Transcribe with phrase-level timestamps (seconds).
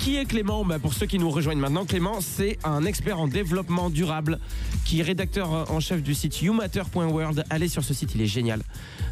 [0.00, 0.64] qui est Clément?
[0.64, 4.38] Bah, Pour ceux qui nous rejoignent maintenant, Clément, c'est un expert en développement durable
[4.86, 7.44] qui est rédacteur en chef du site youmatter.world.
[7.50, 8.62] Allez sur ce site, il est génial.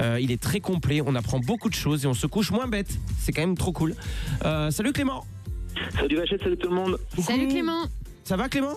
[0.00, 2.66] Euh, il est très complet, on apprend beaucoup de choses et on se couche moins
[2.66, 2.88] bête.
[3.18, 3.94] C'est quand même trop cool.
[4.44, 5.26] Euh, salut Clément
[5.98, 6.98] Salut Vachette, salut tout le monde.
[7.18, 7.84] Salut Clément.
[8.24, 8.74] Ça va Clément?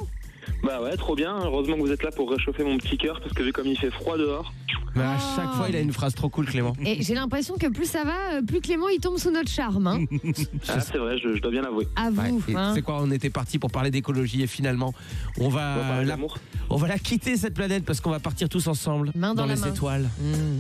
[0.64, 1.38] Bah ouais, trop bien.
[1.44, 3.78] Heureusement que vous êtes là pour réchauffer mon petit cœur parce que vu comme il
[3.78, 4.54] fait froid dehors.
[4.96, 5.34] Bah, À Oh.
[5.36, 6.74] chaque fois, il a une phrase trop cool, Clément.
[6.86, 9.88] Et j'ai l'impression que plus ça va, euh, plus Clément il tombe sous notre charme.
[9.88, 10.06] Hein.
[10.70, 11.88] Ah, c'est vrai, je, je dois bien l'avouer.
[11.96, 12.44] À Ouais, vous.
[12.48, 12.72] et hein.
[12.76, 14.94] C'est quoi On était parti pour parler d'écologie et finalement,
[15.40, 16.38] on va, On va parler la, d'amour.
[16.70, 19.56] on va la quitter cette planète parce qu'on va partir tous ensemble Main dans la
[19.56, 19.68] les main.
[19.68, 20.10] étoiles.
[20.20, 20.60] Mm.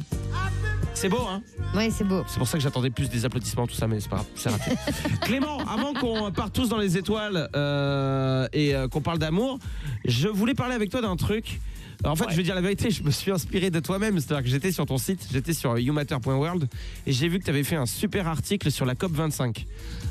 [0.95, 1.41] C'est beau, hein?
[1.75, 2.23] Ouais, c'est beau.
[2.27, 4.49] C'est pour ça que j'attendais plus des applaudissements, tout ça, mais c'est pas grave, c'est
[4.49, 4.71] raté.
[5.21, 9.57] Clément, avant qu'on parte tous dans les étoiles euh, et euh, qu'on parle d'amour,
[10.05, 11.59] je voulais parler avec toi d'un truc.
[12.05, 14.19] En fait, je vais dire la vérité, je me suis inspiré de toi-même.
[14.19, 16.67] C'est-à-dire que j'étais sur ton site, j'étais sur youmatter.world
[17.07, 19.65] et j'ai vu que tu avais fait un super article sur la COP25.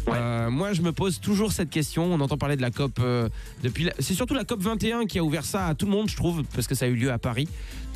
[0.09, 2.05] Euh, moi, je me pose toujours cette question.
[2.13, 3.29] On entend parler de la COP euh,
[3.63, 3.85] depuis.
[3.85, 6.43] la- C'est surtout la COP21 qui a ouvert ça à tout le monde, je trouve,
[6.55, 7.47] parce que ça a eu lieu à Paris.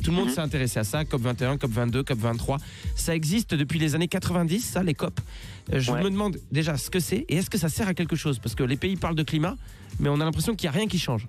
[0.03, 0.33] Tout le monde Mhm.
[0.35, 1.03] s'est intéressé à ça.
[1.03, 2.57] COP21, COP22, COP23.
[2.95, 5.19] Ça existe depuis les années 90, ça, les COP.
[5.73, 6.03] Euh, je Ouais.
[6.03, 8.37] me demande déjà ce que c'est et est-ce que ça sert à quelque chose?
[8.37, 9.55] Parce que les pays parlent de climat,
[9.99, 11.27] mais on a l'impression qu'il n'y a rien qui change.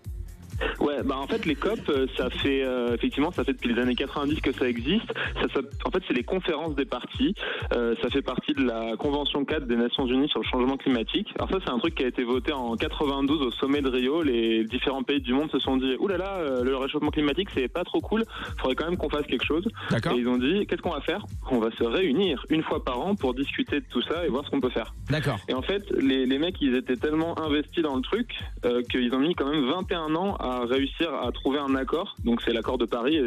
[0.81, 3.81] Ouais, bah en fait les COP, euh, ça fait euh, effectivement ça fait depuis les
[3.81, 5.07] années 90 que ça existe.
[5.41, 7.35] Ça, ça- en fait c'est les conférences des partis.
[7.75, 11.29] Euh, ça fait partie de la Convention 4 des Nations Unies sur le changement climatique.
[11.37, 14.23] Alors ça c'est un truc qui a été voté en 92 au sommet de Rio.
[14.23, 17.69] Les différents pays du monde se sont dit oulala là là, le réchauffement climatique c'est
[17.69, 18.25] pas trop cool.
[18.61, 19.67] Faudrait quand même qu'on fasse quelque chose.
[19.91, 21.25] D'accord Et ils ont dit qu'est-ce qu'on va faire?
[21.51, 24.45] On va se réunir une fois par an pour discuter de tout ça et voir
[24.45, 24.95] ce qu'on peut faire.
[25.11, 25.39] D'accord.
[25.49, 28.31] Et en fait, les, les mecs, ils étaient tellement investis dans le truc
[28.65, 32.15] euh, qu'ils ont mis quand même 21 ans à réussir à trouver un accord.
[32.25, 33.19] Donc c'est l'accord de Paris,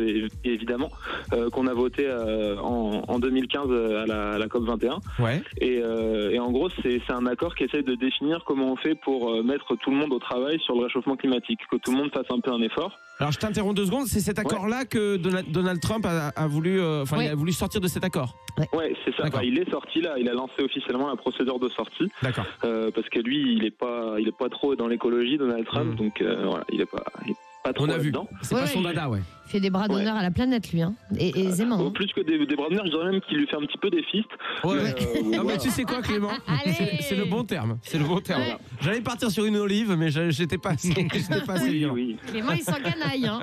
[0.44, 0.90] évidemment,
[1.34, 5.00] euh, qu'on a voté euh, en, en 2015 à la, à la COP 21.
[5.20, 5.42] Ouais.
[5.60, 8.96] Et, euh, et en gros, c'est un accord qui essaie de définir comment on fait
[8.96, 11.98] pour euh, mettre tout le monde au travail sur le réchauffement climatique, que tout le
[11.98, 12.98] monde fasse un peu un effort.
[13.22, 14.08] Alors je t'interromps deux secondes.
[14.08, 17.26] C'est cet accord-là que Donald, Donald Trump a, a voulu, euh, enfin, Ouais.
[17.28, 18.36] il a voulu sortir de cet accord.
[18.74, 19.26] Ouais, c'est ça.
[19.28, 22.46] Enfin, il est sorti là, il a lancé officiellement la procédure de sortie D'accord.
[22.64, 25.94] euh, parce que lui, il est pas, il est pas trop dans l'écologie, Donald Trump.
[25.94, 25.96] Mm.
[26.04, 28.12] Donc euh, voilà, il est pas, il est pas trop On a vu.
[28.42, 28.86] C'est Ouais, pas son ouais.
[28.86, 29.20] dada, ouais.
[29.52, 30.82] Il fait des bras d'honneur à la planète, lui.
[30.82, 30.94] Hein.
[31.20, 31.76] Et, et aisément.
[31.82, 31.92] Oh, hein.
[31.94, 33.90] plus que des, des bras d'honneur, je dirais même qu'il lui fait un petit peu
[33.90, 34.30] des fistes.
[34.64, 34.76] Ouais.
[34.82, 35.58] Mais, euh, Non mais voilà.
[35.58, 36.30] tu sais quoi Clément
[37.02, 37.78] C'est le bon terme.
[37.82, 38.42] C'est le bon terme.
[38.42, 38.56] Ouais.
[38.80, 42.16] J'allais partir sur une olive, mais je- j'étais pas assez, j'étais pas assez Oui.
[42.28, 43.26] Clément, il s'encanaille.
[43.28, 43.42] Hein.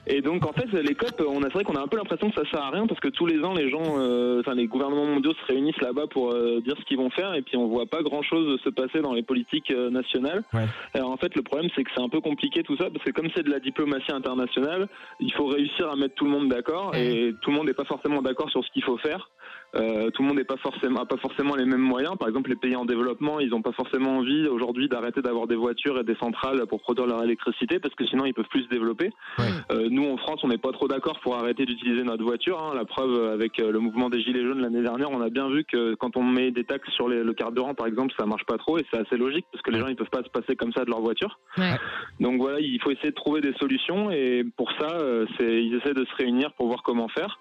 [0.07, 2.29] Et donc en fait, les COP, on a c'est vrai qu'on a un peu l'impression
[2.29, 4.67] que ça sert à rien parce que tous les ans, les gens, euh, enfin les
[4.67, 7.67] gouvernements mondiaux se réunissent là-bas pour euh, dire ce qu'ils vont faire et puis on
[7.67, 10.43] voit pas grand-chose se passer dans les politiques euh, nationales.
[10.53, 10.65] Ouais.
[10.93, 13.11] Alors en fait, le problème c'est que c'est un peu compliqué tout ça parce que
[13.11, 14.87] comme c'est de la diplomatie internationale,
[15.19, 17.85] il faut réussir à mettre tout le monde d'accord et tout le monde n'est pas
[17.85, 19.29] forcément d'accord sur ce qu'il faut faire.
[19.75, 22.17] Euh, tout le monde n'est pas forcément a pas forcément les mêmes moyens.
[22.17, 25.55] Par exemple, les pays en développement, ils n'ont pas forcément envie aujourd'hui d'arrêter d'avoir des
[25.55, 28.69] voitures et des centrales pour produire leur électricité parce que sinon ils peuvent plus se
[28.69, 29.11] développer.
[29.39, 29.45] Ouais.
[29.71, 32.61] Euh, nous en France, on n'est pas trop d'accord pour arrêter d'utiliser notre voiture.
[32.61, 32.73] hein.
[32.75, 35.63] La preuve avec euh, le mouvement des gilets jaunes l'année dernière, on a bien vu
[35.63, 38.57] que quand on met des taxes sur les- le carburant, par exemple, ça marche pas
[38.57, 40.73] trop et c'est assez logique parce que les gens ils peuvent pas se passer comme
[40.73, 41.39] ça de leur voiture.
[41.57, 41.75] Ouais.
[42.19, 45.93] Donc voilà, il faut essayer de trouver des solutions et pour ça, euh, ils essaient
[45.93, 47.39] de se réunir pour voir comment faire.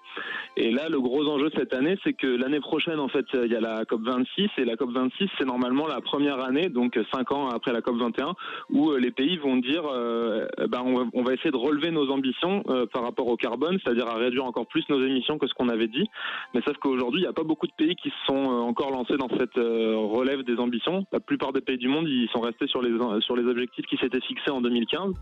[0.57, 3.55] Et là, le gros enjeu cette année, c'est que l'année prochaine, en fait, il y
[3.55, 7.31] a la COP 26 et la COP 26, c'est normalement la première année, donc cinq
[7.31, 8.33] ans après la COP 21,
[8.69, 10.83] où euh, les pays vont dire, euh, ben,
[11.13, 14.67] on, va, essayer de relever nos ambitions par rapport au carbone, c'est-à-dire à réduire encore
[14.67, 16.07] plus nos émissions que ce qu'on avait dit.
[16.53, 19.17] Mais sauf qu'aujourd'hui, il n'y a pas beaucoup de pays qui se sont encore lancés
[19.17, 21.05] dans cette relève des ambitions.
[21.11, 22.91] La plupart des pays du monde, ils sont restés sur les
[23.21, 25.13] sur les objectifs qui s'étaient fixés en 2015.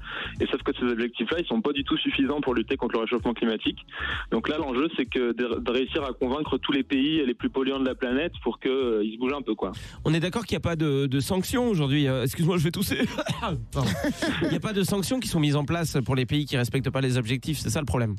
[0.41, 0.85] Et sauf que ces
[1.19, 3.79] objectifs-là, ils sont pas du tout suffisants pour lutter contre le réchauffement climatique.
[4.31, 7.79] Donc là, l'enjeu, c'est que de, réussir à convaincre tous les pays les plus polluants
[7.79, 9.71] de la planète pour qu'ils se bougent un peu, quoi.
[10.05, 12.07] On est d'accord qu'il n'y a pas de, sanctions aujourd'hui.
[12.07, 12.99] Euh, Excuse-moi, je vais tousser.
[14.43, 16.57] Il n'y a pas de sanctions qui sont mises en place pour les pays qui
[16.57, 17.59] respectent pas les objectifs.
[17.59, 18.15] C'est ça le problème?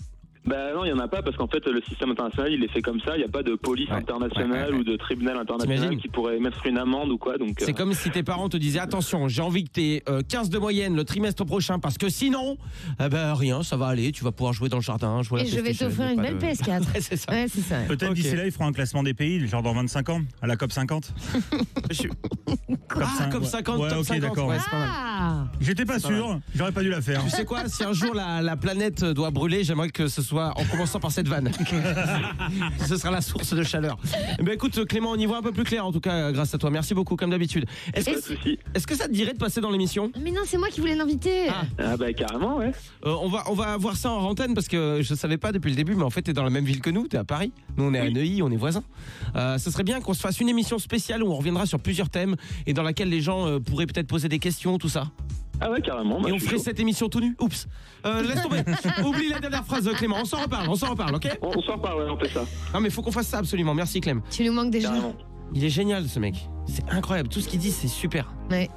[0.46, 2.68] Ben non, il y en a pas parce qu'en fait, le système international, il est
[2.72, 3.14] fait comme ça.
[3.14, 3.96] Il n'y a pas de police Ouais.
[3.96, 4.78] internationale Ouais, ouais, ouais.
[4.80, 7.36] ou de tribunal international qui pourrait mettre une amende ou quoi.
[7.36, 10.02] Donc C'est euh, comme si tes parents te disaient attention, j'ai envie que tu aies
[10.28, 12.56] 15 de moyenne le trimestre prochain parce que sinon,
[13.04, 15.44] eh ben rien, ça va aller, tu vas pouvoir jouer dans le jardin, jouer à
[15.44, 16.80] Et la je vais t'offrir une belle de- PS4.
[16.94, 17.32] Ouais, c'est ça.
[17.32, 17.76] Ouais, c'est ça.
[17.86, 20.56] Peut-être d'ici là, ils feront un classement des pays, genre dans 25 ans, à la
[20.56, 21.12] COP 50.
[21.90, 22.08] Je
[22.88, 23.44] Comme Ah, ouais.
[23.46, 24.48] 50, Ouais, top ok, 50, d'accord.
[24.48, 24.88] ouais, c'est pas mal.
[24.92, 27.22] Ah J'étais pas sûr, j'aurais pas dû la faire.
[27.24, 30.29] Tu sais quoi, si un jour la, la planète doit brûler, j'aimerais que ce soit
[30.30, 31.50] soit en commençant par cette vanne.
[32.86, 33.98] Ce sera la source de chaleur.
[34.38, 36.54] Eh ben écoute Clément, on y voit un peu plus clair en tout cas grâce
[36.54, 36.70] à toi.
[36.70, 37.66] Merci beaucoup comme d'habitude.
[37.94, 40.12] Est-ce que, est-ce que ça te dirait de passer dans l'émission?
[40.22, 41.48] Mais non, c'est moi qui voulais l'inviter.
[41.48, 41.62] Ah.
[41.78, 42.70] Ah bah carrément, ouais.
[43.06, 45.70] Euh, on va on va voir ça en antenne parce que je savais pas depuis
[45.70, 47.18] le début mais en fait tu es dans la même ville que nous, tu es
[47.18, 47.52] à Paris.
[47.76, 48.84] Nous on est à Neuilly, on est voisins.
[49.34, 52.08] Euh, ce serait bien qu'on se fasse une émission spéciale où on reviendra sur plusieurs
[52.08, 52.36] thèmes
[52.68, 55.10] et dans laquelle les gens euh, pourraient peut-être poser des questions tout ça.
[55.60, 56.20] Ah ouais, carrément.
[56.20, 56.62] bah, et je on suis ferait chaud.
[56.64, 57.36] cette émission tout nu.
[57.40, 57.66] Oups.
[58.06, 58.62] Euh, laisse tomber.
[59.04, 61.72] Oublie la dernière phrase Clément, on s'en reparle, on s'en reparle, OK On, on s'en
[61.74, 62.44] reparle, ouais, on fait ça.
[62.72, 63.74] Non mais faut qu'on fasse ça absolument.
[63.74, 64.22] Merci Clem.
[64.30, 64.88] Tu nous manques déjà.
[64.88, 65.14] Carrément.
[65.54, 66.34] Il est génial ce mec.
[66.66, 68.32] C'est incroyable, tout ce qu'il dit c'est super.
[68.50, 68.68] Ouais.